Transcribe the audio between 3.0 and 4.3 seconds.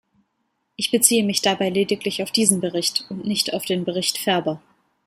und nicht auf den Bericht